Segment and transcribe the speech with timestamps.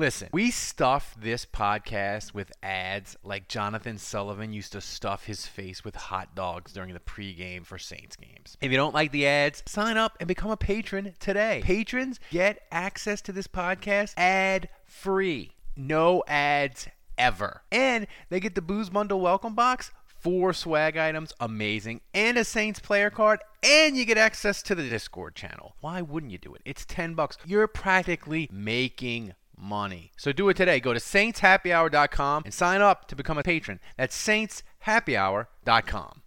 [0.00, 5.84] Listen, we stuff this podcast with ads like Jonathan Sullivan used to stuff his face
[5.84, 8.56] with hot dogs during the pregame for Saints games.
[8.62, 11.60] If you don't like the ads, sign up and become a patron today.
[11.62, 15.50] Patrons get access to this podcast ad free.
[15.76, 16.88] No ads
[17.18, 17.60] ever.
[17.70, 22.78] And they get the Booze Bundle welcome box four swag items, amazing, and a Saints
[22.78, 25.74] player card, and you get access to the Discord channel.
[25.80, 26.62] Why wouldn't you do it?
[26.64, 27.36] It's 10 bucks.
[27.46, 30.12] You're practically making money.
[30.16, 30.80] So do it today.
[30.80, 33.80] Go to saintshappyhour.com and sign up to become a patron.
[33.96, 36.22] That's saintshappyhour.com.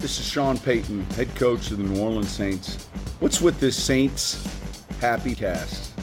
[0.00, 2.86] This is Sean Payton, head coach of the New Orleans Saints.
[3.18, 4.46] What's with this Saints
[5.00, 5.96] Happy Cast?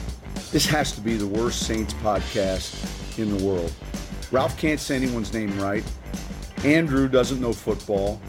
[0.52, 3.72] This has to be the worst Saints podcast in the world.
[4.30, 5.84] Ralph can't say anyone's name right.
[6.64, 8.20] Andrew doesn't know football.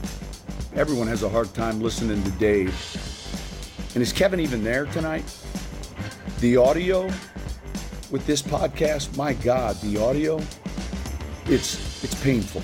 [0.76, 2.74] Everyone has a hard time listening to Dave.
[3.94, 5.26] And is Kevin even there tonight?
[6.40, 7.10] The audio
[8.12, 10.38] with this podcast, my God, the audio,
[11.46, 12.62] it's it's painful.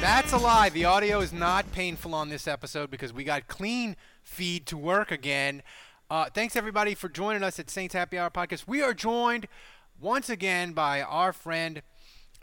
[0.00, 0.68] That's a lie.
[0.68, 5.10] The audio is not painful on this episode because we got clean feed to work
[5.10, 5.62] again.
[6.10, 8.66] Uh, thanks everybody for joining us at Saints Happy Hour Podcast.
[8.66, 9.48] We are joined
[10.00, 11.82] once again by our friend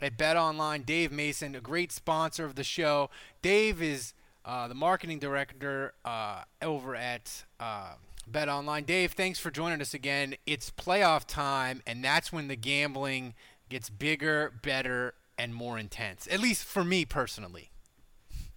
[0.00, 3.10] at Bet Online, Dave Mason, a great sponsor of the show.
[3.42, 4.12] Dave is
[4.44, 7.94] uh, the marketing director uh, over at uh,
[8.26, 8.84] Bet Online.
[8.84, 10.34] Dave, thanks for joining us again.
[10.46, 13.34] It's playoff time, and that's when the gambling
[13.68, 16.26] gets bigger, better, and more intense.
[16.30, 17.70] At least for me personally.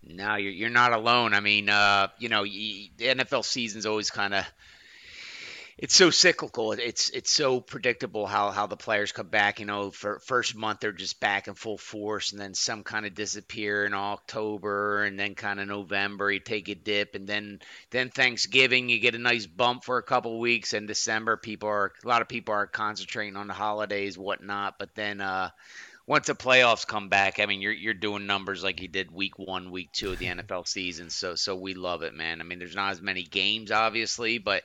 [0.04, 1.34] No, you're you're not alone.
[1.34, 4.46] I mean, uh, you know, the NFL season's always kind of
[5.82, 6.74] it's so cyclical.
[6.74, 9.62] It's it's so predictable how how the players come back.
[9.62, 13.06] You know, for first month they're just back in full force, and then some kind
[13.06, 17.60] of disappear in October, and then kind of November you take a dip, and then
[17.92, 21.94] then Thanksgiving you get a nice bump for a couple weeks, and December people are
[22.04, 25.22] a lot of people are concentrating on the holidays, whatnot, but then.
[25.22, 25.50] uh
[26.06, 29.38] once the playoffs come back, I mean, you're you're doing numbers like you did week
[29.38, 31.12] one, week two of the NFL season.
[31.12, 32.42] So so we love it, man.
[32.42, 34.64] I mean, there's not as many games, obviously, but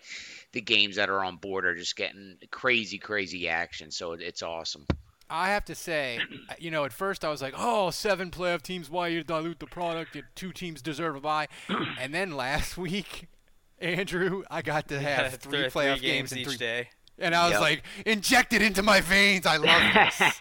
[0.54, 3.90] the games that are on board are just getting crazy, crazy action.
[3.90, 4.86] So it's awesome.
[5.30, 6.20] I have to say,
[6.50, 9.58] uh, you know, at first I was like, oh, seven playoff teams, why you dilute
[9.58, 10.16] the product?
[10.34, 11.48] Two teams deserve a bye.
[12.00, 13.28] and then last week,
[13.78, 16.88] Andrew, I got to have Yeah, three three playoff games games in each three day.
[17.18, 17.60] And I was Yep.
[17.60, 19.46] like, injected into my veins.
[19.46, 19.82] I love
[20.18, 20.40] this.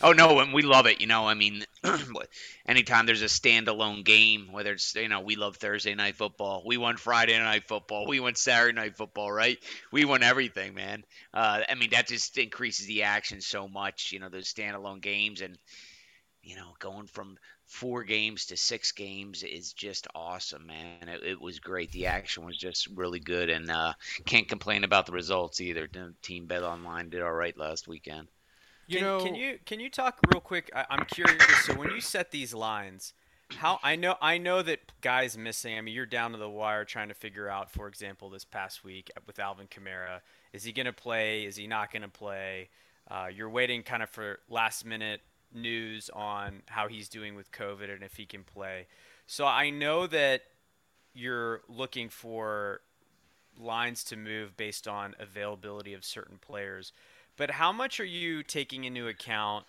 [0.00, 1.00] Oh no, and we love it.
[1.00, 1.64] You know, I mean,
[2.66, 6.62] anytime there's a standalone game, whether it's you know, we love Thursday night football.
[6.64, 8.06] We won Friday night football.
[8.06, 9.30] We won Saturday night football.
[9.30, 9.58] Right?
[9.90, 11.04] We won everything, man.
[11.34, 14.12] Uh, I mean, that just increases the action so much.
[14.12, 15.58] You know, those standalone games and
[16.42, 21.08] you know, going from four games to six games is just awesome, man.
[21.08, 21.92] It, it was great.
[21.92, 23.94] The action was just really good, and uh,
[24.26, 25.88] can't complain about the results either.
[26.22, 28.28] Team Bet Online did all right last weekend.
[28.86, 30.70] You can, know, can you can you talk real quick?
[30.74, 31.42] I, I'm curious.
[31.64, 33.14] So when you set these lines,
[33.50, 35.78] how I know I know that guys missing.
[35.78, 37.70] I mean, you're down to the wire trying to figure out.
[37.70, 40.20] For example, this past week with Alvin Kamara,
[40.52, 41.44] is he going to play?
[41.44, 42.68] Is he not going to play?
[43.10, 45.20] Uh, you're waiting kind of for last minute
[45.54, 48.86] news on how he's doing with COVID and if he can play.
[49.26, 50.42] So I know that
[51.14, 52.80] you're looking for
[53.58, 56.92] lines to move based on availability of certain players.
[57.36, 59.64] But how much are you taking into account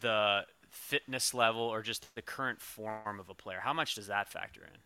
[0.00, 3.60] the fitness level or just the current form of a player?
[3.60, 4.78] How much does that factor in?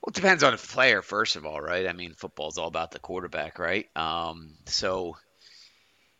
[0.00, 1.86] Well, it depends on the player, first of all, right?
[1.86, 3.86] I mean, football's all about the quarterback, right?
[3.96, 5.16] Um, so,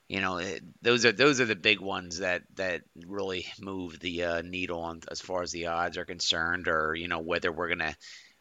[0.09, 0.41] you know,
[0.81, 5.00] those are those are the big ones that that really move the uh, needle on
[5.10, 7.95] as far as the odds are concerned, or you know whether we're gonna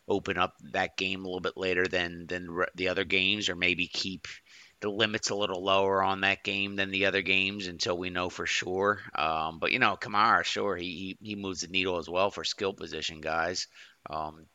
[0.08, 3.88] open up that game a little bit later than than the other games, or maybe
[3.88, 4.28] keep
[4.84, 8.30] the limits a little lower on that game than the other games until we know
[8.30, 9.00] for sure.
[9.16, 12.74] Um, but you know, Kamara, sure, he, he moves the needle as well for skill
[12.74, 13.68] position guys.
[14.10, 14.46] Um,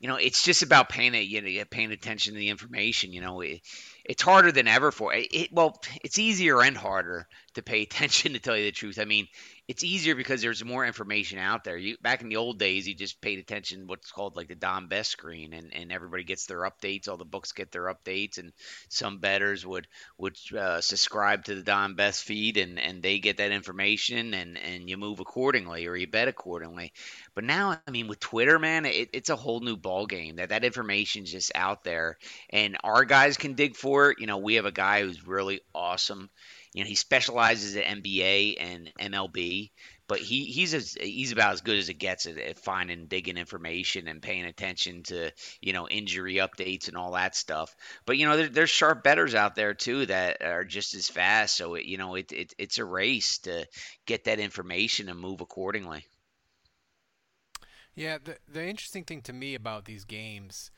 [0.00, 3.12] you know, it's just about paying it, you know, paying attention to the information.
[3.12, 3.60] You know, it,
[4.04, 5.52] it's harder than ever for it, it.
[5.52, 8.98] Well, it's easier and harder to pay attention to tell you the truth.
[8.98, 9.28] I mean,
[9.72, 11.78] it's easier because there's more information out there.
[11.78, 14.86] You back in the old days, you just paid attention what's called like the Don
[14.86, 17.08] Best screen, and, and everybody gets their updates.
[17.08, 18.52] All the books get their updates, and
[18.90, 19.88] some betters would
[20.18, 24.58] would uh, subscribe to the Don Best feed, and, and they get that information, and,
[24.58, 26.92] and you move accordingly or you bet accordingly.
[27.34, 30.36] But now, I mean, with Twitter, man, it, it's a whole new ball game.
[30.36, 32.18] That that information's just out there,
[32.50, 34.18] and our guys can dig for it.
[34.20, 36.28] You know, we have a guy who's really awesome
[36.72, 39.70] you know, he specializes at NBA and MLB,
[40.08, 43.36] but he he's as he's about as good as it gets at, at finding, digging
[43.36, 45.30] information and paying attention to
[45.60, 47.74] you know injury updates and all that stuff.
[48.06, 51.56] But you know, there, there's sharp betters out there too that are just as fast.
[51.56, 53.66] So it, you know, it, it it's a race to
[54.06, 56.06] get that information and move accordingly.
[57.94, 60.70] Yeah, the the interesting thing to me about these games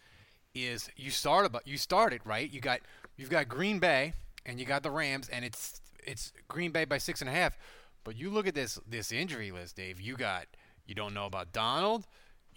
[0.55, 2.51] is you start about you started right.
[2.51, 2.81] You got
[3.17, 4.15] you've got Green Bay
[4.47, 7.57] and you got the Rams, and it's it's Green Bay by six and a half.
[8.05, 10.01] But you look at this this injury list, Dave.
[10.01, 10.47] You got
[10.87, 12.07] you don't know about Donald.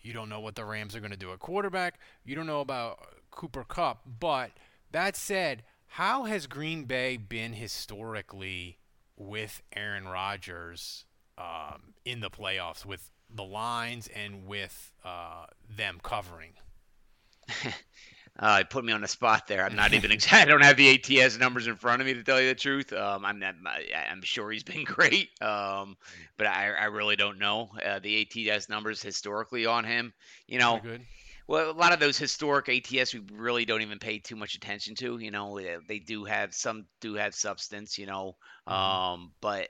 [0.01, 1.99] You don't know what the Rams are going to do at quarterback.
[2.23, 2.99] You don't know about
[3.31, 4.01] Cooper Kupp.
[4.19, 4.51] But
[4.91, 8.77] that said, how has Green Bay been historically
[9.15, 11.05] with Aaron Rodgers
[11.37, 15.45] um, in the playoffs with the lines and with uh,
[15.75, 16.53] them covering?
[18.39, 19.65] Uh, put me on the spot there.
[19.65, 20.11] I'm not even.
[20.31, 22.93] I don't have the ATS numbers in front of me to tell you the truth.
[22.93, 23.55] Um, I'm not.
[24.09, 25.29] I'm sure he's been great.
[25.41, 25.97] Um,
[26.37, 30.13] but I, I really don't know uh, the ATS numbers historically on him.
[30.47, 30.79] You know,
[31.47, 34.93] well, a lot of those historic ATS we really don't even pay too much attention
[34.95, 35.17] to.
[35.17, 37.97] You know, they do have some do have substance.
[37.97, 38.35] You know,
[38.67, 38.73] mm-hmm.
[38.73, 39.69] um, but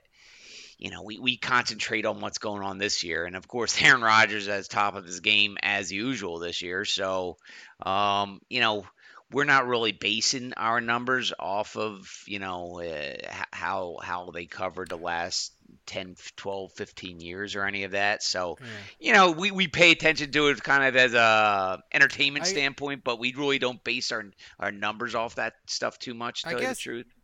[0.78, 3.24] you know, we, we concentrate on what's going on this year.
[3.24, 6.84] And of course, Aaron Rodgers is top of his game as usual this year.
[6.84, 7.36] So,
[7.84, 8.86] um, you know,
[9.30, 13.16] we're not really basing our numbers off of, you know, uh,
[13.52, 15.52] how, how they covered the last
[15.86, 18.22] 10, 12, 15 years or any of that.
[18.22, 18.66] So, yeah.
[19.00, 23.04] you know, we, we pay attention to it kind of as a entertainment I, standpoint,
[23.04, 24.24] but we really don't base our,
[24.58, 27.14] our numbers off that stuff too much, to I tell guess, you the truth.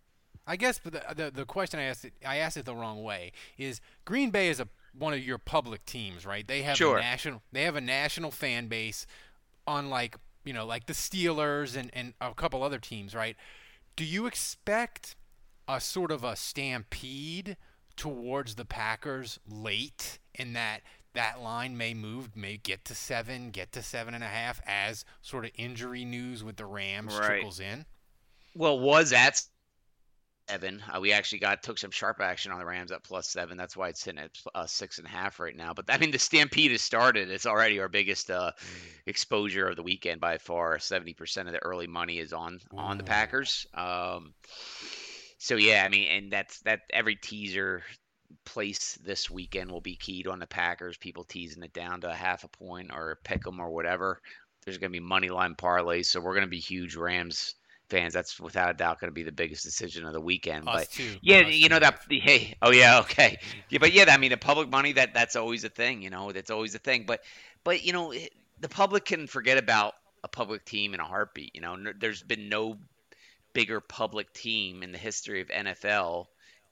[0.47, 3.03] I guess, but the, the, the question I asked it, I asked it the wrong
[3.03, 3.33] way.
[3.57, 6.47] Is Green Bay is a one of your public teams, right?
[6.47, 6.99] They have sure.
[6.99, 9.07] a national they have a national fan base,
[9.67, 13.37] unlike you know like the Steelers and and a couple other teams, right?
[13.97, 15.17] Do you expect
[15.67, 17.57] a sort of a stampede
[17.97, 20.81] towards the Packers late in that
[21.15, 25.05] that line may move, may get to seven, get to seven and a half as
[25.23, 27.27] sort of injury news with the Rams right.
[27.27, 27.87] trickles in?
[28.57, 29.43] Well, was at
[30.49, 30.83] seven.
[30.93, 33.57] Uh, we actually got took some sharp action on the Rams at plus seven.
[33.57, 35.73] That's why it's sitting at uh, six and a half right now.
[35.75, 37.31] But I mean, the stampede has started.
[37.31, 38.91] It's already our biggest uh, mm.
[39.07, 40.79] exposure of the weekend by far.
[40.79, 43.67] Seventy percent of the early money is on on the Packers.
[43.75, 44.35] Um,
[45.39, 46.81] so yeah, I mean, and that's that.
[46.93, 47.83] Every teaser
[48.45, 50.97] place this weekend will be keyed on the Packers.
[50.97, 54.21] People teasing it down to a half a point or pick them or whatever.
[54.65, 57.55] There's going to be money line parlays, so we're going to be huge Rams
[57.89, 60.69] fans, that's without a doubt going to be the biggest decision of the weekend.
[60.69, 61.17] Us but too.
[61.23, 62.01] yeah, Us you know that.
[62.09, 63.39] Hey, oh yeah, okay.
[63.69, 66.03] Yeah, but yeah, I mean, the public money that that's always a thing.
[66.03, 67.05] You know, that's always a thing.
[67.07, 67.21] But
[67.63, 68.13] but you know,
[68.61, 71.55] the public can forget about a public team in a heartbeat.
[71.55, 72.79] You know, there's been no
[73.53, 76.27] bigger public team in the history of NFL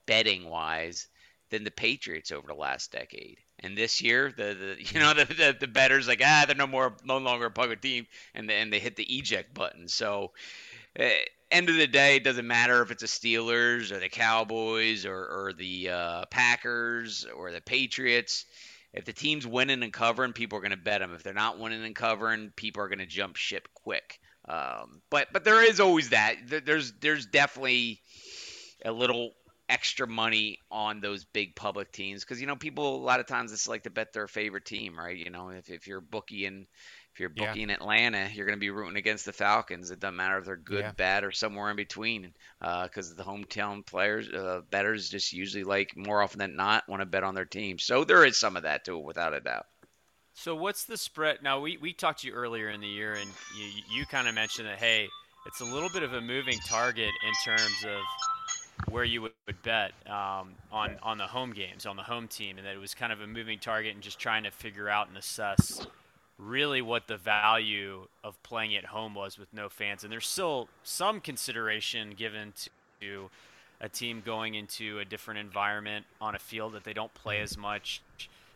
[0.06, 1.06] betting wise
[1.50, 3.38] than the Patriots over the last decade.
[3.60, 6.66] And this year, the, the you know the, the, the betters like ah they're no
[6.66, 9.88] more no longer a public team, and the, and they hit the eject button.
[9.88, 10.32] So
[10.96, 15.14] end of the day, it doesn't matter if it's the Steelers or the Cowboys or,
[15.16, 18.46] or the uh, Packers or the Patriots.
[18.92, 21.14] If the team's winning and covering, people are going to bet them.
[21.14, 24.18] If they're not winning and covering, people are going to jump ship quick.
[24.46, 26.36] Um, but but there is always that.
[26.66, 28.00] There's there's definitely
[28.84, 29.32] a little
[29.68, 33.52] extra money on those big public teams because you know people a lot of times
[33.52, 35.16] it's like to bet their favorite team, right?
[35.16, 36.66] You know, if if you're bookie and
[37.12, 37.74] if you're booking yeah.
[37.74, 39.90] Atlanta, you're going to be rooting against the Falcons.
[39.90, 40.92] It doesn't matter if they're good, yeah.
[40.92, 45.94] bad, or somewhere in between, because uh, the hometown players, uh, betters, just usually like
[45.94, 47.78] more often than not want to bet on their team.
[47.78, 49.66] So there is some of that to it, without a doubt.
[50.32, 51.42] So what's the spread?
[51.42, 53.28] Now we, we talked to you earlier in the year, and
[53.58, 55.08] you you kind of mentioned that hey,
[55.46, 59.62] it's a little bit of a moving target in terms of where you would, would
[59.62, 62.94] bet um, on on the home games on the home team, and that it was
[62.94, 65.86] kind of a moving target and just trying to figure out and assess
[66.38, 70.02] really what the value of playing at home was with no fans.
[70.02, 72.52] And there's still some consideration given
[73.00, 73.30] to
[73.80, 77.44] a team going into a different environment on a field that they don't play mm-hmm.
[77.44, 78.02] as much.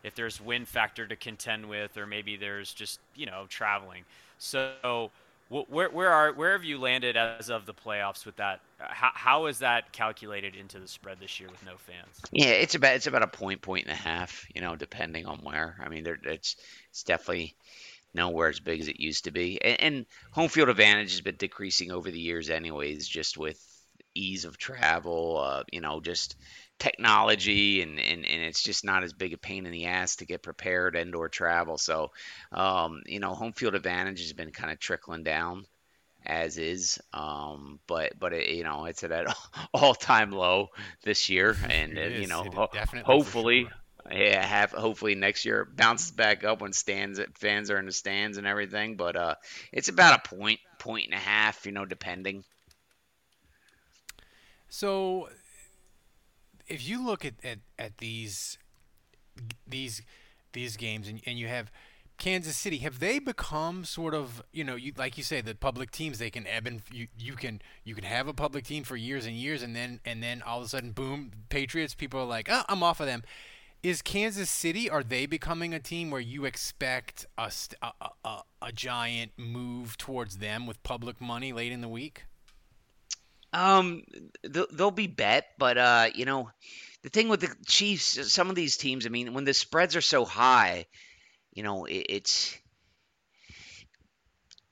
[0.02, 4.04] If there's wind factor to contend with, or maybe there's just, you know, traveling.
[4.38, 5.11] So,
[5.49, 8.61] Where where are where have you landed as of the playoffs with that?
[8.79, 12.21] How how is that calculated into the spread this year with no fans?
[12.33, 14.45] Yeah, it's about it's about a point, point and a half.
[14.53, 15.76] You know, depending on where.
[15.81, 16.57] I mean, there it's
[16.91, 17.55] it's definitely
[18.12, 19.62] nowhere as big as it used to be.
[19.62, 23.62] And, and home field advantage has been decreasing over the years, anyways, just with
[24.17, 25.38] ease of travel.
[25.38, 26.35] Uh, you know, just
[26.78, 30.26] technology and, and, and it's just not as big a pain in the ass to
[30.26, 31.78] get prepared and or travel.
[31.78, 32.11] So,
[32.52, 35.66] um, you know, home field advantage has been kind of trickling down
[36.26, 36.99] as is.
[37.14, 39.28] Um, but but it, you know, it's at an
[39.75, 40.68] all time low
[41.04, 42.68] this year, and uh, you know, ho-
[43.04, 43.62] hopefully.
[43.62, 43.73] Sure.
[44.09, 48.38] Yeah, have hopefully next year bounces back up when stands fans are in the stands
[48.38, 48.95] and everything.
[48.95, 49.35] But uh,
[49.73, 52.45] it's about a point, point and a half, you know, depending.
[54.68, 55.28] So
[56.68, 58.58] if you look at, at, at these
[59.66, 60.02] these
[60.52, 61.70] these games and, and you have
[62.18, 65.90] Kansas City, have they become sort of you know you like you say the public
[65.90, 68.96] teams they can ebb and you you can you can have a public team for
[68.96, 72.26] years and years and then and then all of a sudden boom Patriots people are
[72.26, 73.23] like oh I'm off of them.
[73.82, 78.73] Is Kansas City are they becoming a team where you expect a, a, a, a
[78.73, 82.25] giant move towards them with public money late in the week?
[83.56, 84.02] Um,
[84.42, 86.50] they'll, they'll be bet, but uh, you know,
[87.02, 90.02] the thing with the Chiefs, some of these teams, I mean, when the spreads are
[90.02, 90.84] so high,
[91.54, 92.58] you know, it, it's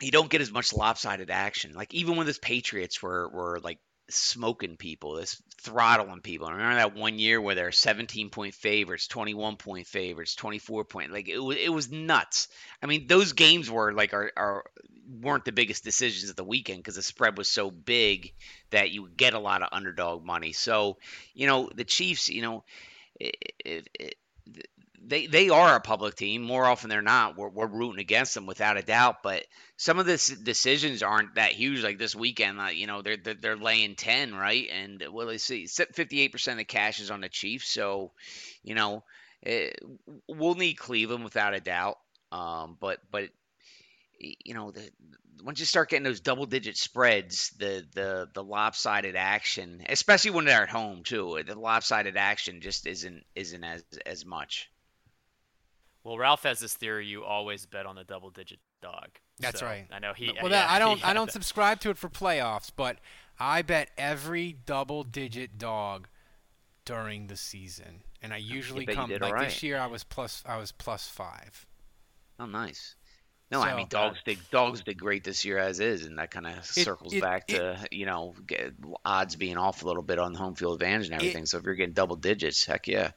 [0.03, 1.73] you don't get as much lopsided action.
[1.73, 3.79] Like even when the Patriots were were like
[4.11, 6.47] smoking people, this throttling people.
[6.47, 11.13] I remember that one year where they're 17 point favorites, 21 point favorites, 24 point.
[11.13, 12.49] Like it was, it was nuts.
[12.83, 14.65] I mean, those games were like are, are
[15.21, 18.33] weren't the biggest decisions of the weekend because the spread was so big
[18.71, 20.53] that you get a lot of underdog money.
[20.53, 20.99] So,
[21.35, 22.65] you know, the Chiefs, you know,
[23.21, 24.15] it, it, it,
[25.07, 27.37] they they are a public team more often than not.
[27.37, 29.45] We're, we're rooting against them without a doubt, but
[29.77, 31.83] some of the decisions aren't that huge.
[31.83, 34.69] Like this weekend, uh, you know, they're, they're, they're laying ten, right?
[34.73, 38.13] And well, let's see, fifty eight percent of the cash is on the Chiefs, so
[38.63, 39.05] you know,
[39.43, 39.79] it,
[40.29, 41.99] we'll need Cleveland without a doubt.
[42.33, 43.29] Um, but but
[44.19, 44.89] you know, the,
[45.43, 50.45] once you start getting those double digit spreads, the the the lopsided action, especially when
[50.45, 54.71] they're at home too, the lopsided action just isn't isn't as as much.
[56.05, 59.09] Well, Ralph has this theory: you always bet on the double-digit dog.
[59.41, 59.87] That's so, right.
[59.91, 60.31] I know he.
[60.41, 61.05] Well, yeah, I don't.
[61.05, 62.99] I don't subscribe to it for playoffs, but
[63.39, 66.09] I bet every double-digit dog
[66.85, 69.45] during the season, and I usually come like right.
[69.49, 69.79] this year.
[69.79, 70.43] I was plus.
[70.47, 71.67] I was plus five.
[72.39, 72.97] Oh, nice.
[73.51, 76.31] No, so, I mean dogs did dogs did great this year as is, and that
[76.31, 78.35] kind of circles it, back it, to you know
[79.05, 81.47] odds being off a little bit on the home field advantage and everything.
[81.47, 83.13] so if you're getting double digits, heck yeah.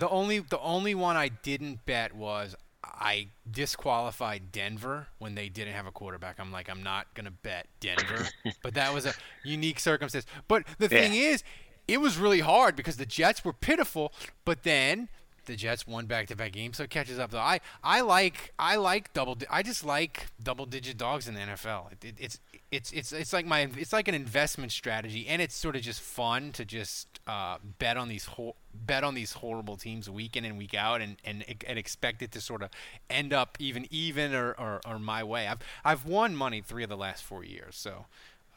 [0.00, 5.74] The only the only one I didn't bet was I disqualified Denver when they didn't
[5.74, 6.40] have a quarterback.
[6.40, 8.26] I'm like, I'm not gonna bet Denver,
[8.62, 9.12] but that was a
[9.44, 10.24] unique circumstance.
[10.48, 11.00] But the yeah.
[11.00, 11.44] thing is,
[11.86, 14.14] it was really hard because the Jets were pitiful,
[14.46, 15.10] but then
[15.50, 17.30] the Jets won back-to-back games, so it catches up.
[17.30, 19.36] Though I, I like I like double.
[19.50, 21.92] I just like double-digit dogs in the NFL.
[21.92, 22.40] It, it, it's
[22.70, 26.00] it's it's it's like my it's like an investment strategy, and it's sort of just
[26.00, 30.44] fun to just uh, bet on these ho- bet on these horrible teams week in
[30.44, 32.70] and week out, and, and and expect it to sort of
[33.08, 35.46] end up even even or, or, or my way.
[35.46, 38.06] I've I've won money three of the last four years, so.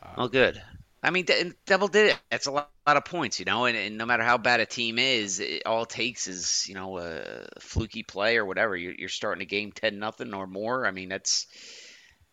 [0.01, 0.61] Uh, oh, good.
[1.03, 1.25] I mean,
[1.65, 2.17] double digit.
[2.31, 3.65] That's a lot, lot of points, you know.
[3.65, 6.75] And, and, no matter how bad a team is, it, all it takes is you
[6.75, 8.75] know a fluky play or whatever.
[8.77, 10.85] You're, you're starting a game ten nothing or more.
[10.85, 11.47] I mean, that's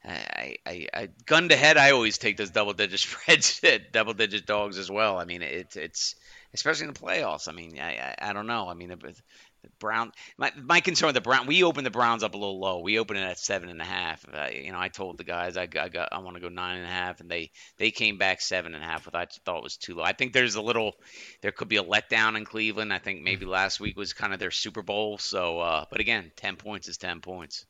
[0.04, 1.76] I, I, I gun to head.
[1.76, 3.60] I always take those double digit spreads,
[3.92, 5.18] double digit dogs as well.
[5.18, 6.14] I mean, it's it's
[6.54, 7.48] especially in the playoffs.
[7.48, 8.68] I mean, I I, I don't know.
[8.68, 8.94] I mean,
[9.62, 10.12] the, the Brown.
[10.36, 11.46] My my concern with the Brown.
[11.46, 12.80] We opened the Browns up a little low.
[12.80, 14.24] We opened it at seven and a half.
[14.32, 16.76] Uh, you know, I told the guys I, I got I want to go nine
[16.76, 19.62] and a half, and they they came back seven and a half, which I thought
[19.62, 20.04] was too low.
[20.04, 20.94] I think there's a little,
[21.42, 22.92] there could be a letdown in Cleveland.
[22.92, 25.18] I think maybe last week was kind of their Super Bowl.
[25.18, 27.66] So, uh, but again, ten points is ten points.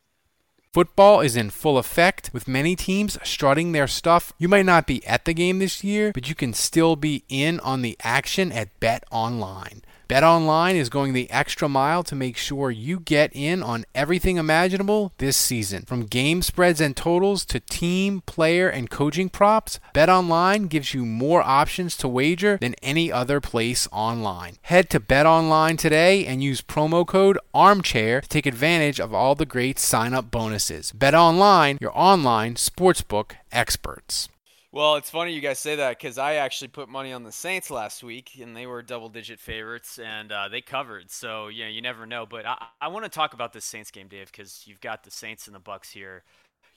[0.73, 4.32] Football is in full effect with many teams strutting their stuff.
[4.38, 7.59] You might not be at the game this year, but you can still be in
[7.59, 9.82] on the action at Bet Online.
[10.10, 15.12] BetOnline is going the extra mile to make sure you get in on everything imaginable
[15.18, 15.84] this season.
[15.86, 21.42] From game spreads and totals to team, player, and coaching props, BetOnline gives you more
[21.42, 24.56] options to wager than any other place online.
[24.62, 29.46] Head to BetOnline today and use promo code ARMCHAIR to take advantage of all the
[29.46, 30.90] great sign-up bonuses.
[30.90, 34.28] BetOnline, your online sportsbook experts.
[34.72, 37.72] Well, it's funny you guys say that because I actually put money on the Saints
[37.72, 41.10] last week, and they were double-digit favorites, and uh, they covered.
[41.10, 42.24] So yeah, you never know.
[42.24, 45.10] But I, I want to talk about this Saints game, Dave, because you've got the
[45.10, 46.22] Saints and the Bucks here.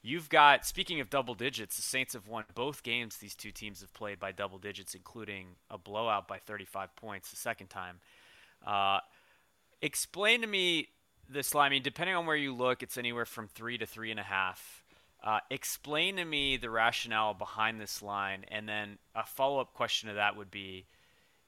[0.01, 3.81] You've got speaking of double digits, the Saints have won both games these two teams
[3.81, 7.99] have played by double digits, including a blowout by 35 points the second time.
[8.65, 8.99] Uh,
[9.83, 10.87] explain to me
[11.29, 11.67] this line.
[11.67, 14.23] I mean, depending on where you look, it's anywhere from three to three and a
[14.23, 14.82] half.
[15.23, 20.15] Uh, explain to me the rationale behind this line, and then a follow-up question to
[20.15, 20.85] that would be: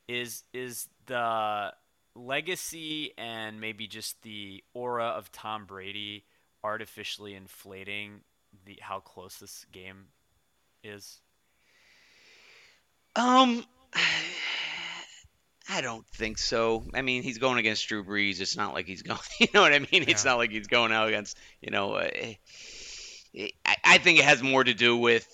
[0.07, 1.73] Is is the
[2.15, 6.23] legacy and maybe just the aura of Tom Brady
[6.63, 8.21] artificially inflating
[8.65, 10.05] the how close this game
[10.83, 11.19] is?
[13.15, 13.65] Um,
[15.69, 16.85] I don't think so.
[16.93, 18.39] I mean, he's going against Drew Brees.
[18.39, 19.19] It's not like he's going.
[19.39, 20.05] You know what I mean?
[20.07, 21.37] It's not like he's going out against.
[21.61, 22.09] You know, uh,
[23.37, 25.27] I, I think it has more to do with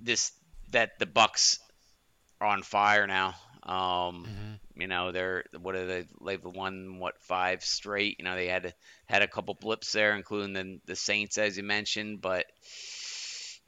[0.00, 0.32] this
[0.72, 1.58] that the Bucks
[2.40, 3.34] are on fire now.
[3.62, 6.04] Um, You know, they're what are they?
[6.24, 8.16] They've won what five straight.
[8.18, 8.74] You know, they had
[9.06, 12.20] had a couple blips there, including the the Saints, as you mentioned.
[12.22, 12.46] But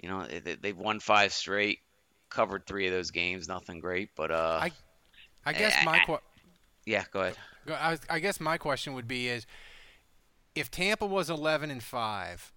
[0.02, 1.78] you know, they, they've won five straight,
[2.30, 3.46] covered three of those games.
[3.46, 4.72] Nothing great, but uh, I-
[5.46, 6.18] I guess I- my I- que-
[6.86, 7.36] yeah, go ahead.
[7.68, 9.46] I, was, I guess my question would be is
[10.54, 12.52] if Tampa was 11 and 5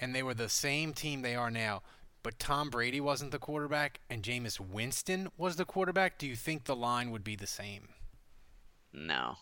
[0.00, 1.82] and they were the same team they are now,
[2.24, 6.64] but Tom Brady wasn't the quarterback and Jameis Winston was the quarterback, do you think
[6.64, 7.90] the line would be the same?
[8.92, 9.36] No.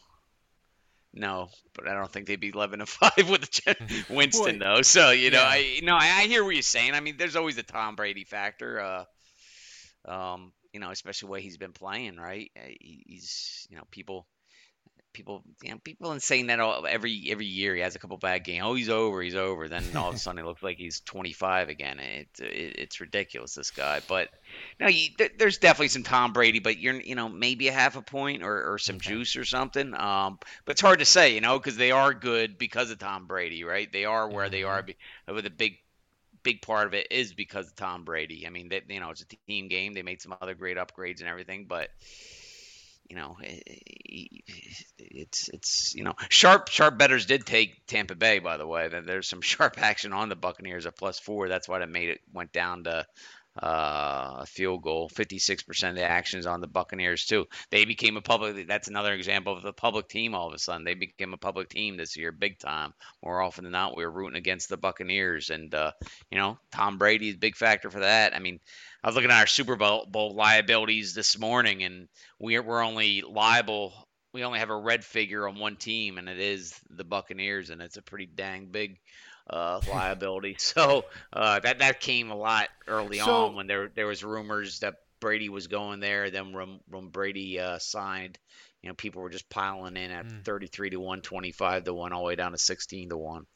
[1.15, 3.49] No, but I don't think they'd be eleven to five with
[4.11, 4.83] Winston though.
[4.83, 5.49] So you know, Yeah.
[5.49, 6.93] I no, I, I hear what you're saying.
[6.95, 8.79] I mean, there's always the Tom Brady factor.
[10.07, 12.51] Uh, um, you know, especially the way he's been playing, right?
[12.57, 14.27] Uh, he- He's, you know, people,
[15.13, 18.17] people, you know, people are saying that all, every every year he has a couple
[18.19, 18.65] bad games.
[18.67, 19.69] Oh, he's over, he's over.
[19.69, 21.99] Then all of a sudden, it looks like he's 25 again.
[22.01, 24.01] It, it it's ridiculous, this guy.
[24.07, 24.29] But
[24.81, 27.97] no, you, there, there's definitely some Tom Brady, but you're, you know, maybe a half
[27.97, 29.95] a point or, or some juice or something.
[29.95, 33.27] Um, but it's hard to say, you know, because they are good because of Tom
[33.27, 33.91] Brady, right?
[33.93, 34.83] They are where they are.
[34.83, 34.97] be-
[35.33, 35.79] With a big,
[36.43, 38.47] big part of it is because of Tom Brady.
[38.47, 39.95] I mean, that you know, it's a team game.
[39.95, 41.89] They made some other great upgrades and everything, but
[43.09, 44.25] you know, eh, eh,
[44.99, 48.39] it's it's you know, sharp sharp betters did take Tampa Bay.
[48.39, 51.49] By the way, There- there's some sharp action on the Buccaneers at plus four.
[51.49, 53.07] That's why it made it went down to
[53.63, 55.09] uh, a field goal.
[55.09, 57.47] 56% of the actions on the Buccaneers too.
[57.71, 58.67] They became a public.
[58.67, 60.35] That's another example of the public team.
[60.35, 62.93] All of a sudden, they became a public team this year, big time.
[63.23, 65.93] More often than not, we were rooting against the Buccaneers, and uh,
[66.31, 68.35] you know, Tom Brady is a big factor for that.
[68.35, 68.61] I mean,
[69.03, 73.23] I was looking at our Super Bowl, Bowl liabilities this morning, and we're we're only
[73.23, 73.93] liable.
[74.35, 77.81] We only have a red figure on one team, and it is the Buccaneers, and
[77.81, 78.99] it's a pretty dang big
[79.51, 80.57] uh, liability.
[80.59, 84.81] So uh, that that came a lot early So- on when there there was rumors
[84.81, 86.31] that Brady was going there.
[86.31, 88.39] Then when when Brady uh, signed,
[88.83, 92.21] you know, people were just piling in at 33 to 1, 25 to 1, all
[92.23, 93.47] the way down to 16 to 1.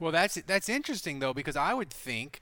[0.00, 2.40] Well, that's that's interesting though because I would think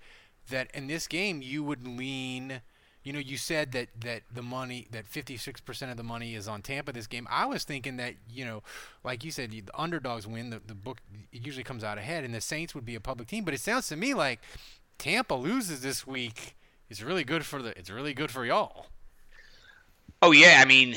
[0.49, 2.63] that in this game you would lean.
[3.05, 6.63] You know, you said that that the money that 56% of the money is on
[6.63, 7.27] Tampa this game.
[7.31, 8.63] I was thinking that you know,
[9.03, 10.51] like you said, the underdogs win.
[10.51, 10.99] The the book
[11.33, 13.45] it usually comes out ahead, and the Saints would be a public team.
[13.45, 14.41] But it sounds to me like
[14.99, 16.55] Tampa loses this week.
[16.89, 17.77] It's really good for the.
[17.77, 18.87] It's really good for y'all.
[20.21, 20.95] Oh yeah, I mean,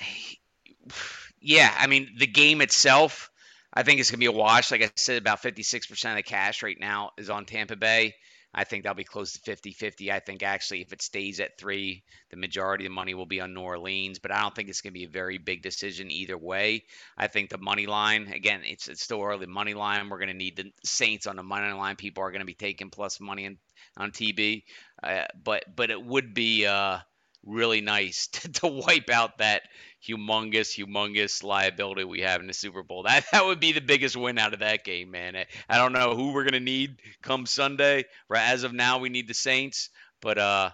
[1.40, 3.30] yeah, I mean the game itself,
[3.78, 4.72] I think it's gonna be a wash.
[4.72, 8.12] Like I said, about 56% of the cash right now is on Tampa Bay.
[8.52, 10.10] I think that'll be close to 50-50.
[10.10, 13.40] I think actually if it stays at three, the majority of the money will be
[13.40, 14.18] on New Orleans.
[14.18, 16.86] But I don't think it's gonna be a very big decision either way.
[17.16, 19.46] I think the money line again, it's it's still early.
[19.46, 21.94] Money line, we're gonna need the Saints on the money line.
[21.94, 23.58] People are gonna be taking plus money in,
[23.96, 24.64] on TB.
[25.04, 26.66] Uh, but but it would be.
[26.66, 26.98] Uh,
[27.44, 29.62] really nice to, to wipe out that
[30.06, 33.02] humongous, humongous liability we have in the Super Bowl.
[33.04, 35.36] That that would be the biggest win out of that game, man.
[35.36, 38.04] I, I don't know who we're gonna need come Sunday.
[38.28, 40.70] Right as of now, we need the Saints, but uh.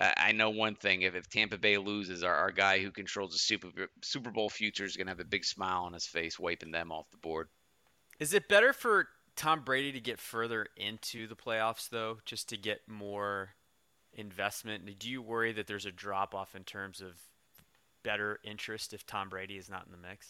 [0.00, 3.38] I know one thing: if, if Tampa Bay loses, our, our guy who controls the
[3.40, 3.66] Super
[4.00, 7.10] Super Bowl future is gonna have a big smile on his face, wiping them off
[7.10, 7.48] the board.
[8.20, 12.56] Is it better for Tom Brady to get further into the playoffs though, just to
[12.56, 13.54] get more
[14.18, 14.98] investment?
[14.98, 17.14] Do you worry that there's a drop off in terms of
[18.02, 20.28] better interest if Tom Brady is not in the mix?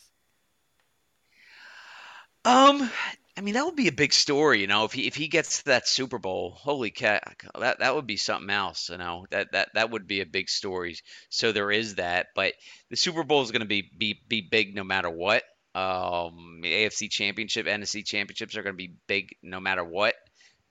[2.45, 2.89] Um,
[3.37, 4.85] I mean that would be a big story, you know.
[4.85, 7.23] If he if he gets to that Super Bowl, holy cat,
[7.59, 9.27] that that would be something else, you know.
[9.31, 10.97] That that that would be a big story.
[11.31, 12.55] So there is that, but
[12.91, 15.43] the Super Bowl is going to be be be big no matter what.
[15.75, 20.15] Um, AFC Championship, NFC Championships are going to be big no matter what.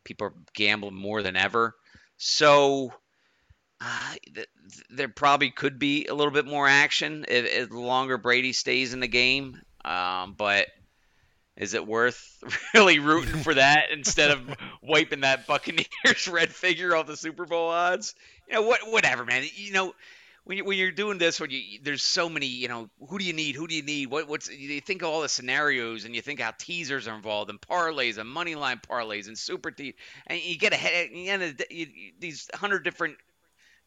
[0.04, 1.76] People are gambling more than ever,
[2.18, 2.94] so.
[3.80, 7.80] Uh, th- th- there probably could be a little bit more action if, if the
[7.80, 9.62] longer Brady stays in the game.
[9.86, 10.68] Um, but
[11.58, 14.42] Is it worth really rooting for that instead of
[14.82, 18.16] wiping that Buccaneers red figure off the Super Bowl odds?
[18.48, 18.82] You know what?
[18.92, 19.46] Whatever, man.
[19.56, 19.94] You know
[20.46, 23.26] when you when you're doing this, when you there's so many, you know, who do
[23.26, 23.56] you need?
[23.56, 24.08] Who do you need?
[24.12, 27.50] What what's you think of all the scenarios and you think how teasers are involved
[27.50, 29.96] and parlays and money line parlays and super te-
[30.28, 31.10] and you get ahead.
[31.14, 31.52] You know,
[32.20, 33.18] these hundred different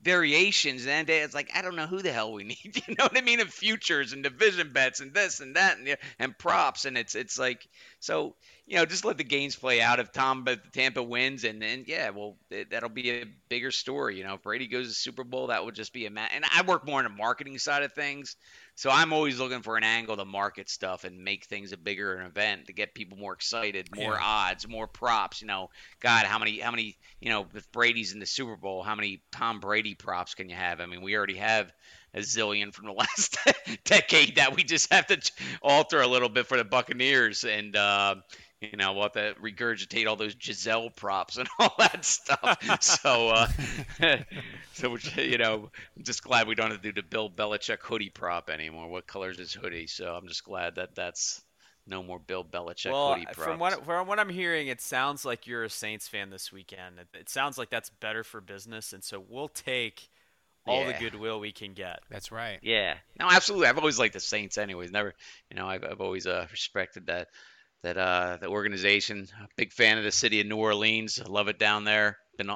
[0.02, 2.82] variations and it's like I don't know who the hell we need.
[2.86, 3.40] You know what I mean?
[3.40, 7.38] And futures and division bets and this and that and and props and it's it's
[7.38, 7.66] like
[7.98, 8.34] so
[8.70, 9.98] you know just let the games play out.
[9.98, 14.16] If Tom but Tampa wins and then yeah, well it, that'll be a bigger story.
[14.16, 16.30] You know, if Brady goes to Super Bowl, that would just be a match.
[16.32, 18.36] And I work more on the marketing side of things.
[18.76, 22.14] So I'm always looking for an angle to market stuff and make things a bigger
[22.14, 24.22] an event to get people more excited, more yeah.
[24.22, 25.42] odds, more props.
[25.42, 28.84] You know, God, how many, how many, you know, if Brady's in the Super Bowl,
[28.84, 30.80] how many Tom Brady props can you have?
[30.80, 31.72] I mean, we already have
[32.14, 33.36] a zillion from the last
[33.84, 35.20] decade that we just have to
[35.60, 38.16] alter a little bit for the Buccaneers, and uh,
[38.60, 42.58] you know, we'll have to regurgitate all those Gisele props and all that stuff.
[42.82, 43.48] so, uh,
[44.74, 48.10] so you know, I'm just glad we don't have to do the Bill Belichick hoodie
[48.10, 48.88] prop anymore.
[48.88, 49.86] What color is his hoodie?
[49.86, 51.42] So I'm just glad that that's
[51.86, 53.42] no more Bill Belichick well, hoodie props.
[53.42, 56.98] From what, from what I'm hearing, it sounds like you're a Saints fan this weekend.
[56.98, 60.10] It, it sounds like that's better for business, and so we'll take
[60.66, 60.92] all yeah.
[60.92, 62.00] the goodwill we can get.
[62.10, 62.58] That's right.
[62.62, 62.94] Yeah.
[63.18, 63.68] No, absolutely.
[63.68, 64.90] I've always liked the Saints, anyways.
[64.90, 65.14] Never,
[65.50, 67.28] you know, I've, I've always uh, respected that
[67.82, 69.28] that uh, the organization.
[69.56, 71.20] Big fan of the city of New Orleans.
[71.26, 72.18] Love it down there.
[72.36, 72.50] Been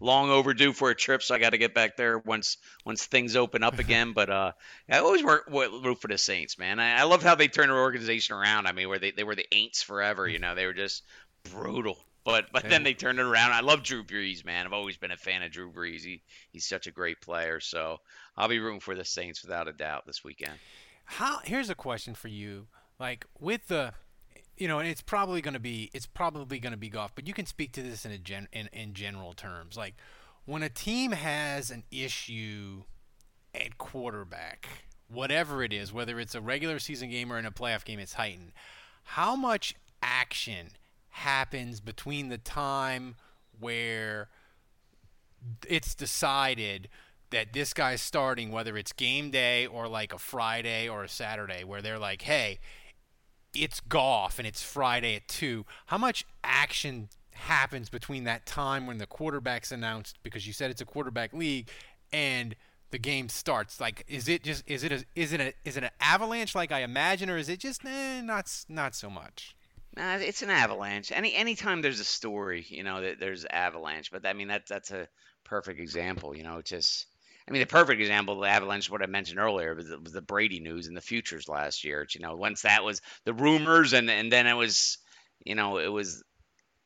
[0.00, 3.36] long overdue for a trip, so I got to get back there once once things
[3.36, 4.12] open up again.
[4.12, 4.52] but uh,
[4.90, 6.78] I always work root for the Saints, man.
[6.78, 8.66] I, I love how they turned their organization around.
[8.66, 10.28] I mean, where they, they were the Aints forever.
[10.28, 11.04] You know, they were just
[11.44, 11.98] brutal.
[12.24, 13.52] But but then they turned it around.
[13.52, 14.66] I love Drew Brees, man.
[14.66, 16.02] I've always been a fan of Drew Brees.
[16.02, 17.60] He he's such a great player.
[17.60, 17.98] So
[18.36, 20.52] I'll be rooting for the Saints without a doubt this weekend.
[21.06, 22.66] How here's a question for you.
[22.98, 23.94] Like with the
[24.60, 27.26] you know, and it's probably going to be it's probably going to be Goff, but
[27.26, 29.76] you can speak to this in a gen in, in general terms.
[29.76, 29.94] Like
[30.44, 32.82] when a team has an issue
[33.54, 34.68] at quarterback,
[35.08, 38.14] whatever it is, whether it's a regular season game or in a playoff game, it's
[38.14, 38.52] heightened.
[39.02, 40.68] How much action
[41.08, 43.16] happens between the time
[43.58, 44.28] where
[45.66, 46.88] it's decided
[47.30, 51.64] that this guy's starting, whether it's game day or like a Friday or a Saturday,
[51.64, 52.58] where they're like, hey,
[53.54, 58.98] it's Goff and it's Friday at 2, how much action happens between that time when
[58.98, 61.68] the quarterback's announced because you said it's a quarterback league
[62.12, 62.54] and
[62.90, 65.84] the game starts like is it just is it a, is it a, is it
[65.84, 69.56] an avalanche like I imagine or is it just eh, not not so much
[69.96, 71.10] Nah, it's an avalanche.
[71.10, 74.12] Any anytime there's a story, you know, there's avalanche.
[74.12, 75.08] But I mean, that that's a
[75.44, 76.36] perfect example.
[76.36, 77.06] You know, just
[77.50, 80.22] I mean, the perfect example of the Avalanche, what I mentioned earlier, was, was the
[80.22, 82.06] Brady news and the futures last year.
[82.14, 84.98] You know, once that was the rumors, and and then it was,
[85.44, 86.22] you know, it was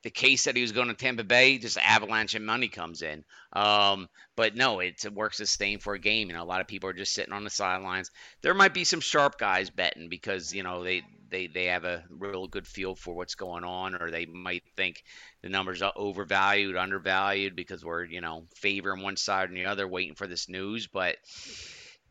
[0.04, 3.24] the case that he was going to Tampa Bay, just avalanche and money comes in.
[3.52, 6.28] Um, but no, it works the same for a game.
[6.28, 8.10] You know, a lot of people are just sitting on the sidelines.
[8.42, 12.04] There might be some sharp guys betting because you know they they they have a
[12.10, 15.02] real good feel for what's going on, or they might think
[15.42, 19.86] the numbers are overvalued, undervalued because we're you know favoring one side or the other,
[19.88, 20.86] waiting for this news.
[20.86, 21.16] But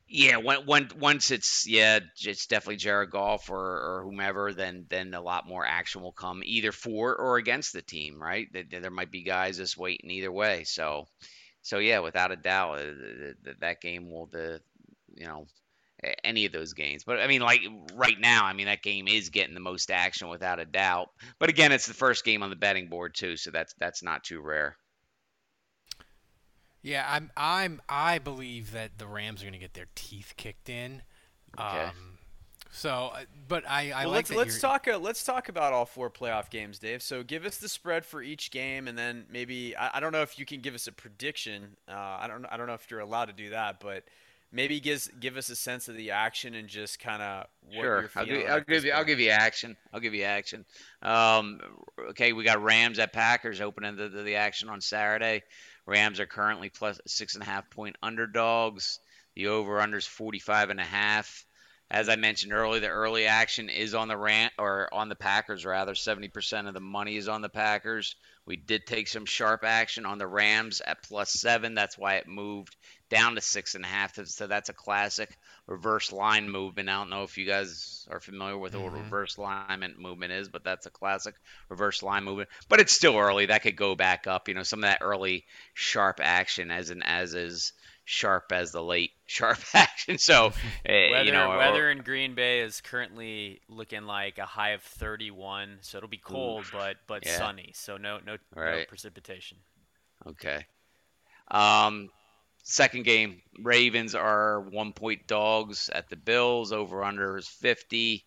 [0.08, 5.14] yeah, when, when once it's yeah, it's definitely Jared Goff or, or whomever, then then
[5.14, 8.48] a lot more action will come either for or against the team, right?
[8.70, 10.66] There might be guys just waiting either way.
[10.66, 11.08] So,
[11.62, 14.62] so yeah, without a doubt, uh, that game will the
[15.16, 15.48] you know
[16.24, 17.04] any of those games.
[17.04, 17.62] But I mean, like
[17.94, 21.10] right now, I mean that game is getting the most action without a doubt.
[21.40, 24.24] But again, it's the first game on the betting board too, so that's that's not
[24.24, 24.78] too rare.
[26.82, 30.70] Yeah, I'm I'm I believe that the Rams are going to get their teeth kicked
[30.70, 31.02] in.
[31.58, 31.86] Okay.
[31.86, 32.18] Um,
[32.76, 35.86] so, uh, but I, I well, like let's let's talk uh, let's talk about all
[35.86, 37.04] four playoff games, Dave.
[37.04, 40.24] So give us the spread for each game, and then maybe I, I don't know
[40.24, 41.78] if you can give us a prediction.
[41.88, 44.06] Uh, I don't I don't know if you're allowed to do that, but
[44.54, 48.10] maybe gives give us a sense of the action and just kind of sure.
[48.16, 49.76] I'll give, I'll give you I'll give you action.
[49.92, 50.64] I'll give you action.
[51.02, 51.60] Um,
[52.12, 55.44] okay, we got Rams at Packers opening the, the, the action on Saturday.
[55.86, 59.00] Rams are currently plus six and a half point underdogs.
[59.36, 61.46] The over under is 45 and a half.
[61.92, 65.66] As I mentioned earlier, the early action is on the rant or on the Packers
[65.66, 65.94] rather.
[65.94, 68.16] 70% of the money is on the Packers.
[68.46, 71.76] We did take some sharp action on the Rams at plus seven.
[71.76, 72.76] That's why it moved
[73.10, 74.16] down to six and a half.
[74.26, 76.90] So that's a classic reverse line movement.
[76.90, 78.84] I don't know if you guys are familiar with mm-hmm.
[78.84, 81.36] what reverse alignment movement is, but that's a classic
[81.70, 82.50] reverse line movement.
[82.68, 83.46] But it's still early.
[83.46, 84.48] That could go back up.
[84.48, 87.74] You know, some of that early sharp action, as in as is
[88.06, 90.18] sharp as the late sharp action.
[90.18, 90.52] So, uh,
[90.86, 94.82] weather, you know, or- weather in Green Bay is currently looking like a high of
[94.84, 97.38] 31, so it'll be cold, but but Yeah.
[97.38, 97.72] sunny.
[97.76, 99.58] So no no, no precipitation.
[100.28, 100.66] Okay.
[101.50, 102.10] Um,
[102.64, 106.72] second game, Ravens are one point dogs at the Bills.
[106.72, 108.26] Over under is 50.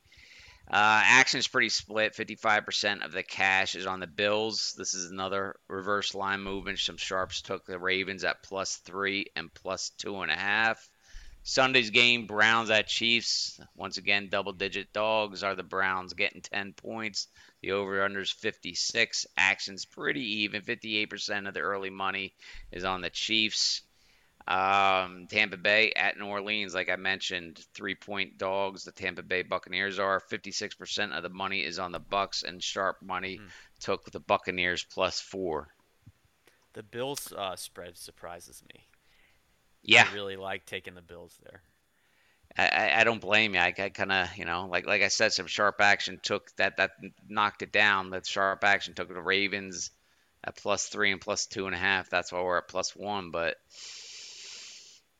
[0.68, 2.14] Uh, action's pretty split.
[2.14, 4.74] 55% of the cash is on the Bills.
[4.76, 6.80] This is another reverse line movement.
[6.80, 10.88] Some sharps took the Ravens at plus three and plus two and a half.
[11.44, 13.60] Sunday's game, Browns at Chiefs.
[13.76, 17.28] Once again, double digit dogs are the Browns getting 10 points.
[17.62, 19.26] The over under is 56.
[19.36, 20.62] Action's pretty even.
[20.62, 22.34] 58% of the early money
[22.72, 23.82] is on the Chiefs.
[24.48, 28.84] Um, Tampa Bay at New Orleans, like I mentioned, three point dogs.
[28.84, 33.02] The Tampa Bay Buccaneers are 56% of the money is on the Bucks, and sharp
[33.02, 33.40] money
[33.80, 35.68] took the Buccaneers plus four.
[36.74, 38.86] The Bills uh, spread surprises me.
[39.82, 41.62] Yeah, I really like taking the Bills there.
[42.56, 43.60] I, I, I don't blame you.
[43.60, 46.76] I, I kind of, you know, like like I said, some sharp action took that
[46.76, 46.92] that
[47.28, 48.10] knocked it down.
[48.10, 49.90] That sharp action took the Ravens
[50.44, 52.10] at plus three and plus two and a half.
[52.10, 53.30] That's why we're at plus one.
[53.30, 53.56] But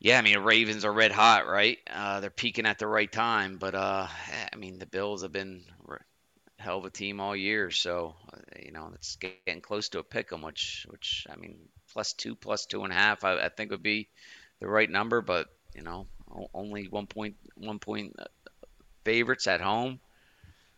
[0.06, 1.78] yeah, I mean, Ravens are red hot, right?
[1.92, 3.56] Uh, they're peaking at the right time.
[3.56, 4.06] But uh,
[4.52, 7.72] I mean, the Bills have been a hell of a team all year.
[7.72, 11.58] So uh, you know, it's getting close to a pick 'em, which which I mean,
[11.92, 14.08] plus two, plus two and a half, I, I think would be
[14.60, 15.22] the right number.
[15.22, 16.06] But you know,
[16.54, 18.26] only one point one point uh,
[19.04, 19.98] favorites at home.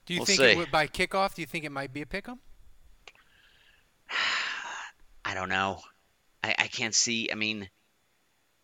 [0.06, 1.34] Do you We'll think it would, by kickoff?
[1.34, 2.38] Do you think it might be a pick 'em?
[5.26, 5.82] I don't know.
[6.42, 7.30] I, I can't see.
[7.30, 7.68] I mean,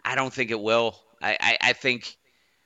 [0.05, 1.01] I don't think it will.
[1.23, 2.17] I, I, I think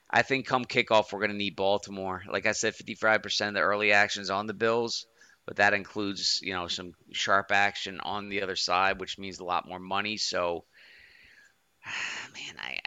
[0.09, 2.23] I think come kickoff we're going to need Baltimore.
[2.29, 5.05] Like I said, 55% of the early actions on the Bills,
[5.45, 9.45] but that includes you know some sharp action on the other side, which means a
[9.45, 10.17] lot more money.
[10.17, 10.65] So,
[11.85, 12.79] man, I.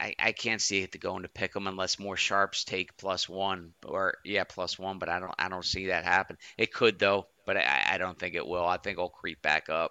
[0.00, 3.28] I I, can't see it to go into pick 'em unless more sharps take plus
[3.28, 6.38] one or yeah plus one, but I don't I don't see that happen.
[6.56, 8.64] It could though, but I, I don't think it will.
[8.64, 9.90] I think it'll creep back up.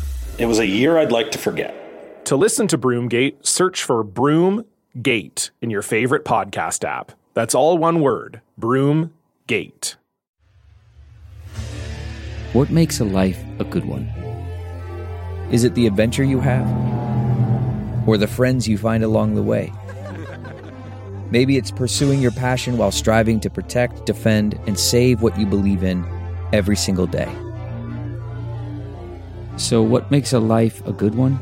[0.41, 2.25] It was a year I'd like to forget.
[2.25, 7.11] To listen to Broomgate, search for Broomgate in your favorite podcast app.
[7.35, 9.97] That's all one word Broomgate.
[12.53, 14.05] What makes a life a good one?
[15.51, 16.67] Is it the adventure you have?
[18.07, 19.71] Or the friends you find along the way?
[21.29, 25.83] Maybe it's pursuing your passion while striving to protect, defend, and save what you believe
[25.83, 26.03] in
[26.51, 27.31] every single day.
[29.57, 31.39] So, what makes a life a good one?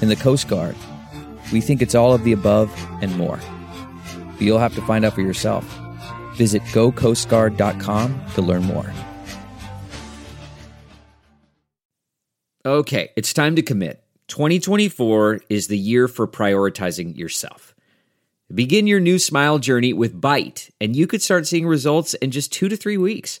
[0.00, 0.76] In the Coast Guard,
[1.52, 3.40] we think it's all of the above and more.
[4.32, 5.64] But you'll have to find out for yourself.
[6.36, 8.92] Visit gocoastguard.com to learn more.
[12.64, 14.04] Okay, it's time to commit.
[14.28, 17.74] 2024 is the year for prioritizing yourself.
[18.52, 22.52] Begin your new smile journey with Byte, and you could start seeing results in just
[22.52, 23.40] two to three weeks.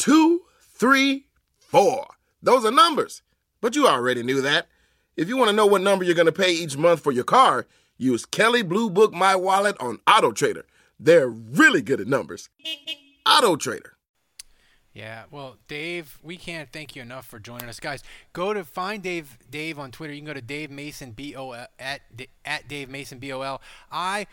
[0.00, 0.40] two,
[0.72, 1.26] three,
[1.58, 2.06] four.
[2.42, 3.22] Those are numbers.
[3.60, 4.66] But you already knew that.
[5.16, 7.24] If you want to know what number you're going to pay each month for your
[7.24, 7.66] car,
[7.98, 10.64] use Kelley Blue Book My Wallet on Auto Trader.
[10.98, 12.48] They're really good at numbers.
[13.26, 13.96] Auto Trader.
[14.94, 18.02] Yeah, well, Dave, we can't thank you enough for joining us, guys.
[18.32, 20.12] Go to find Dave Dave on Twitter.
[20.12, 22.00] You can go to Dave Mason B O L at
[22.44, 23.62] at Dave Mason B O L.
[23.92, 24.26] I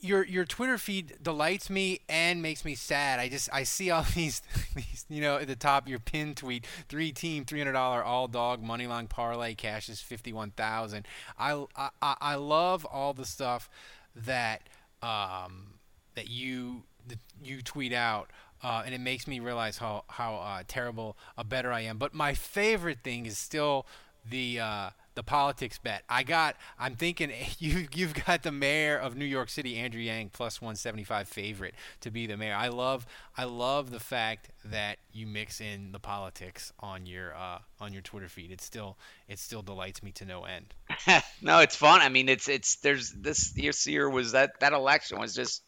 [0.00, 3.18] your your Twitter feed delights me and makes me sad.
[3.20, 4.42] I just I see all these
[4.74, 8.28] these you know at the top your pin tweet three team three hundred dollar all
[8.28, 11.06] dog money line parlay cashes fifty one thousand.
[11.38, 13.68] I, I I love all the stuff
[14.14, 14.62] that
[15.02, 15.74] um
[16.14, 18.30] that you that you tweet out.
[18.62, 21.98] Uh, and it makes me realize how how uh, terrible a bettor I am.
[21.98, 23.86] But my favorite thing is still
[24.28, 26.04] the uh, the politics bet.
[26.08, 26.56] I got.
[26.78, 31.26] I'm thinking you you've got the mayor of New York City, Andrew Yang, plus 175
[31.26, 32.54] favorite to be the mayor.
[32.54, 37.58] I love I love the fact that you mix in the politics on your uh,
[37.80, 38.52] on your Twitter feed.
[38.52, 40.74] It still it still delights me to no end.
[41.42, 42.02] no, it's fun.
[42.02, 45.62] I mean, it's it's there's this this year was that that election was just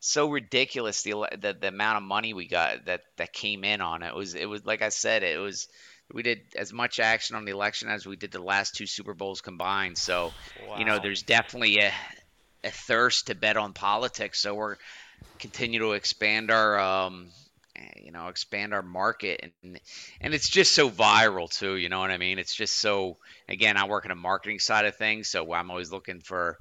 [0.00, 4.02] so ridiculous the, the the amount of money we got that that came in on
[4.02, 4.08] it.
[4.08, 5.68] it was it was like I said it was
[6.12, 9.14] we did as much action on the election as we did the last two Super
[9.14, 9.98] Bowls combined.
[9.98, 10.32] So,
[10.66, 10.78] wow.
[10.78, 11.92] you know, there's definitely a,
[12.62, 14.40] a thirst to bet on politics.
[14.40, 14.76] So we're
[15.38, 17.28] continue to expand our, um,
[17.96, 19.80] you know, expand our market, and
[20.20, 21.74] and it's just so viral too.
[21.74, 22.38] You know what I mean?
[22.38, 23.16] It's just so.
[23.48, 26.58] Again, I work in a marketing side of things, so I'm always looking for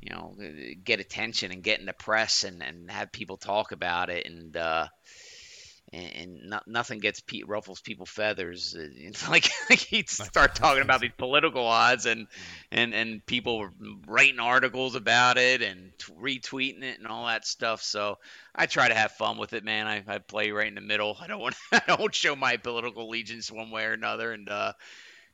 [0.00, 0.36] you know
[0.84, 4.56] get attention and get in the press and, and have people talk about it and
[4.56, 4.86] uh
[5.92, 10.82] and, and not, nothing gets Pete ruffles people feathers it's like, like he'd start talking
[10.82, 12.26] about these political odds and
[12.70, 13.68] and and people
[14.06, 17.82] writing articles about it and t- retweeting it and all that stuff.
[17.82, 18.18] So
[18.54, 19.86] I try to have fun with it man.
[19.86, 21.16] I, I play right in the middle.
[21.20, 24.32] I don't want I don't show my political allegiance one way or another.
[24.32, 24.72] And uh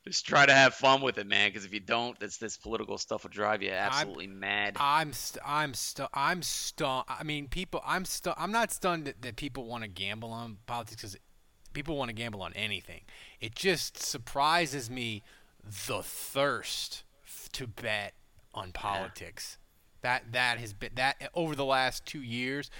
[0.05, 1.49] just try to have fun with it, man.
[1.49, 4.77] Because if you don't, this this political stuff will drive you absolutely I'm, mad.
[4.79, 7.05] I'm st- I'm stu- I'm stunned.
[7.07, 7.81] I mean, people.
[7.85, 11.17] I'm stu- I'm not stunned that, that people want to gamble on politics because
[11.73, 13.01] people want to gamble on anything.
[13.39, 15.23] It just surprises me
[15.63, 17.03] the thirst
[17.53, 18.13] to bet
[18.53, 19.57] on politics.
[19.57, 19.65] Yeah.
[20.01, 22.71] That that has been that over the last two years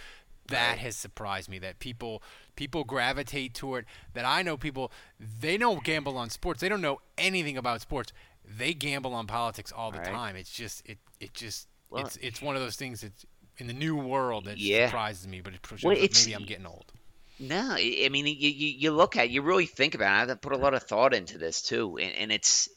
[0.50, 0.78] that right.
[0.80, 2.22] has surprised me that people
[2.60, 6.60] people gravitate toward that I know people they don't gamble on sports.
[6.60, 8.12] They don't know anything about sports.
[8.44, 10.08] They gamble on politics all the right.
[10.08, 10.36] time.
[10.36, 13.14] It's just it it just well, it's it's one of those things that
[13.60, 14.88] in the new world that yeah.
[14.88, 16.92] surprises me, but it well, maybe I'm getting old.
[17.40, 20.32] No, I mean you, you, you look at you really think about it.
[20.32, 22.68] I put a lot of thought into this too, and, and it's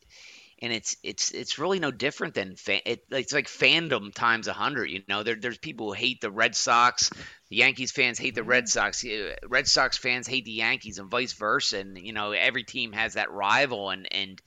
[0.62, 4.52] and it's it's it's really no different than fa- it, it's like fandom times a
[4.52, 4.90] hundred.
[4.90, 7.10] You know, there, there's people who hate the Red Sox,
[7.50, 11.10] the Yankees fans hate the Red Sox, uh, Red Sox fans hate the Yankees, and
[11.10, 11.80] vice versa.
[11.80, 14.40] And you know, every team has that rival, and and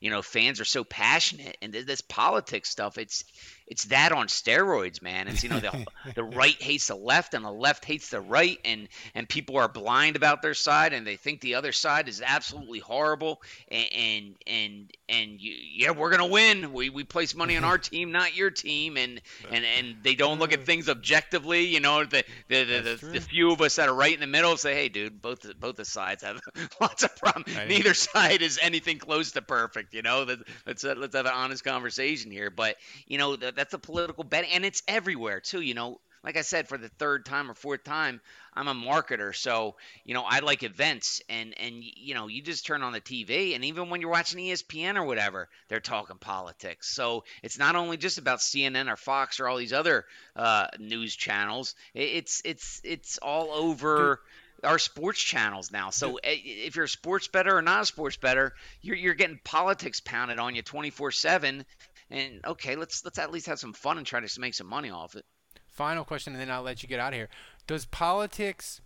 [0.00, 1.56] you know, fans are so passionate.
[1.60, 3.24] And this politics stuff, it's
[3.66, 5.28] it's that on steroids, man.
[5.28, 8.58] It's you know the the right hates the left and the left hates the right,
[8.64, 12.22] and and people are blind about their side and they think the other side is
[12.24, 13.42] absolutely horrible.
[13.70, 16.72] And and and, and you, yeah, we're gonna win.
[16.72, 20.38] We we place money on our team, not your team, and and and they don't
[20.38, 21.66] look at things objectively.
[21.66, 24.26] You know, the the the, the, the few of us that are right in the
[24.26, 26.40] middle say, hey, dude, both both the sides have
[26.80, 27.56] lots of problems.
[27.68, 29.94] Neither side is anything close to perfect.
[29.94, 30.26] You know,
[30.66, 32.50] let's let's have an honest conversation here.
[32.50, 35.60] But you know the that's a political bet, and it's everywhere too.
[35.60, 38.20] You know, like I said, for the third time or fourth time,
[38.54, 42.66] I'm a marketer, so you know I like events, and and you know you just
[42.66, 46.88] turn on the TV, and even when you're watching ESPN or whatever, they're talking politics.
[46.88, 50.04] So it's not only just about CNN or Fox or all these other
[50.34, 51.74] uh, news channels.
[51.94, 53.96] It's it's it's all over.
[53.96, 54.18] Dude
[54.64, 55.90] our sports channels now.
[55.90, 60.00] So if you're a sports bettor or not a sports bettor, you're you're getting politics
[60.00, 61.64] pounded on you 24/7
[62.10, 64.90] and okay, let's let's at least have some fun and try to make some money
[64.90, 65.24] off it.
[65.68, 67.28] Final question, and then I'll let you get out of here.
[67.66, 68.80] Does politics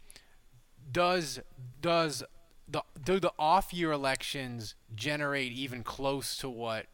[0.91, 1.41] does
[1.81, 2.25] does
[2.68, 6.87] the do the off year elections generate even close to what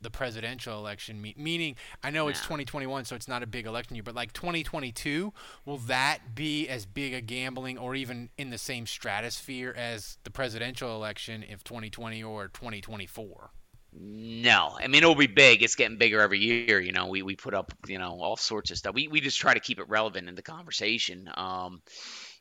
[0.00, 3.96] the presidential election me- meaning I know it's 2021 so it's not a big election
[3.96, 5.32] year but like 2022
[5.64, 10.30] will that be as big a gambling or even in the same stratosphere as the
[10.30, 13.50] presidential election if 2020 or 2024
[13.96, 15.62] no, I mean it'll be big.
[15.62, 16.80] It's getting bigger every year.
[16.80, 18.94] You know, we, we put up you know all sorts of stuff.
[18.94, 21.30] We we just try to keep it relevant in the conversation.
[21.34, 21.80] Um,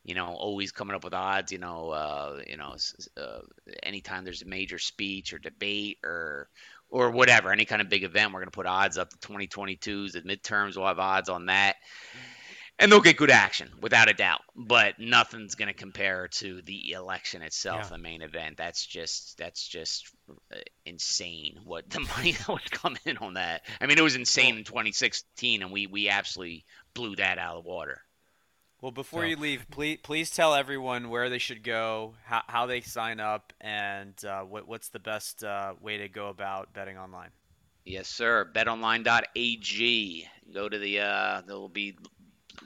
[0.03, 1.51] you know, always coming up with odds.
[1.51, 2.75] You know, uh, you know,
[3.17, 3.39] uh,
[3.83, 6.49] anytime there's a major speech or debate or
[6.89, 9.09] or whatever, any kind of big event, we're going to put odds up.
[9.09, 11.75] The 2022s, the midterms, we'll have odds on that
[12.79, 14.41] and they'll get good action without a doubt.
[14.55, 17.89] But nothing's going to compare to the election itself, yeah.
[17.89, 18.57] the main event.
[18.57, 20.09] That's just that's just
[20.51, 23.61] uh, insane what the money that was coming in on that.
[23.79, 27.63] I mean, it was insane in 2016, and we we absolutely blew that out of
[27.63, 28.01] the water.
[28.81, 29.27] Well, before so.
[29.27, 33.53] you leave, please please tell everyone where they should go, how, how they sign up,
[33.61, 37.29] and uh, what what's the best uh, way to go about betting online.
[37.85, 38.49] Yes, sir.
[38.53, 40.27] BetOnline.ag.
[40.53, 40.99] Go to the.
[40.99, 41.97] Uh, there will be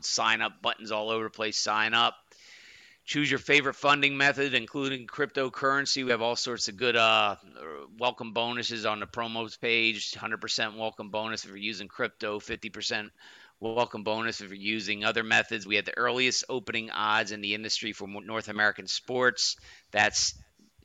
[0.05, 1.57] sign up buttons all over the place.
[1.57, 2.15] Sign up.
[3.05, 6.03] Choose your favorite funding method, including cryptocurrency.
[6.03, 7.37] We have all sorts of good uh,
[7.97, 10.11] welcome bonuses on the promos page.
[10.11, 12.39] 100% welcome bonus if you're using crypto.
[12.39, 13.09] 50%
[13.59, 15.65] welcome bonus if you're using other methods.
[15.65, 19.55] We have the earliest opening odds in the industry for North American sports.
[19.91, 20.33] That's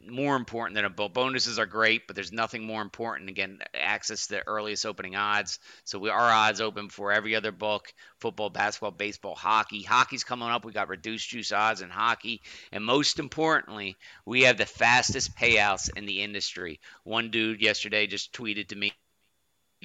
[0.08, 1.14] more important than a boat.
[1.14, 3.28] Bonuses are great, but there's nothing more important.
[3.28, 5.58] Again, access to the earliest opening odds.
[5.84, 9.82] So we our odds open for every other book: football, basketball, baseball, hockey.
[9.82, 10.64] Hockey's coming up.
[10.64, 12.42] We got reduced juice odds in hockey,
[12.72, 16.80] and most importantly, we have the fastest payouts in the industry.
[17.04, 18.92] One dude yesterday just tweeted to me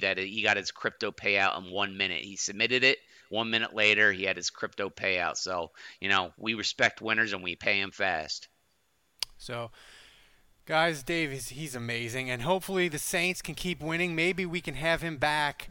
[0.00, 2.22] that he got his crypto payout in one minute.
[2.22, 2.98] He submitted it.
[3.30, 5.36] One minute later, he had his crypto payout.
[5.36, 8.48] So you know we respect winners and we pay them fast.
[9.38, 9.70] So
[10.68, 14.14] Guys, Dave is he's amazing, and hopefully the Saints can keep winning.
[14.14, 15.70] Maybe we can have him back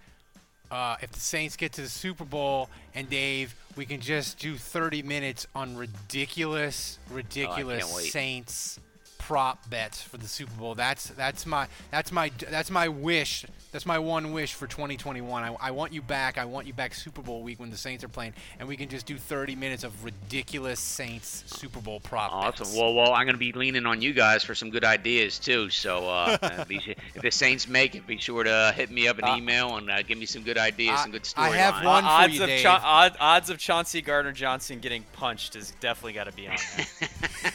[0.71, 2.67] uh, if the Saints get to the Super Bowl.
[2.95, 8.79] And Dave, we can just do 30 minutes on ridiculous, ridiculous oh, Saints
[9.27, 10.73] prop bets for the Super Bowl.
[10.73, 13.45] That's that's my that's my that's my wish.
[13.73, 15.43] That's my one wish for 2021.
[15.43, 16.37] I, I want you back.
[16.37, 18.87] I want you back Super Bowl week when the Saints are playing, and we can
[18.87, 22.67] just do 30 minutes of ridiculous Saints Super Bowl prop awesome.
[22.67, 22.77] bets.
[22.77, 25.69] Well, well, I'm going to be leaning on you guys for some good ideas too.
[25.71, 26.37] So uh,
[26.69, 29.91] if the Saints make it, be sure to hit me up an uh, email and
[29.91, 31.51] uh, give me some good ideas, some good stories.
[31.51, 32.63] I have one for odds you, of Dave.
[32.63, 36.55] Cha- odd, odds of Chauncey Gardner Johnson getting punched is definitely got to be on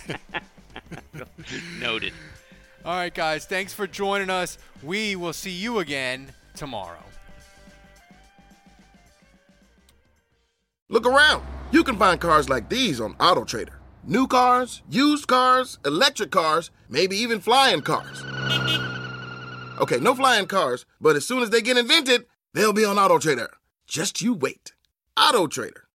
[0.06, 0.42] there.
[1.80, 2.12] Noted.
[2.84, 3.44] All right, guys.
[3.44, 4.58] Thanks for joining us.
[4.82, 7.02] We will see you again tomorrow.
[10.88, 11.44] Look around.
[11.70, 13.72] You can find cars like these on AutoTrader.
[14.04, 18.22] New cars, used cars, electric cars, maybe even flying cars.
[19.80, 23.48] Okay, no flying cars, but as soon as they get invented, they'll be on AutoTrader.
[23.86, 24.72] Just you wait.
[25.16, 25.82] AutoTrader.